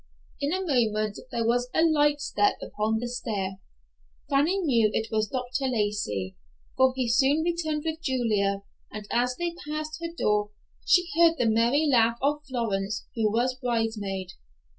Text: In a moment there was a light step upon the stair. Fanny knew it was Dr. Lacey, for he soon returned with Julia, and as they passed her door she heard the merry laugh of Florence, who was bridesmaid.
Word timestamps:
In 0.39 0.51
a 0.51 0.65
moment 0.65 1.19
there 1.31 1.45
was 1.45 1.69
a 1.75 1.83
light 1.83 2.21
step 2.21 2.57
upon 2.59 2.97
the 2.97 3.07
stair. 3.07 3.59
Fanny 4.31 4.57
knew 4.57 4.89
it 4.91 5.09
was 5.11 5.27
Dr. 5.29 5.67
Lacey, 5.69 6.35
for 6.75 6.91
he 6.95 7.07
soon 7.07 7.43
returned 7.43 7.83
with 7.85 8.01
Julia, 8.01 8.63
and 8.91 9.07
as 9.11 9.35
they 9.37 9.53
passed 9.69 9.99
her 10.01 10.09
door 10.17 10.49
she 10.83 11.07
heard 11.19 11.37
the 11.37 11.45
merry 11.45 11.85
laugh 11.85 12.17
of 12.19 12.43
Florence, 12.47 13.05
who 13.15 13.31
was 13.31 13.53
bridesmaid. 13.53 14.31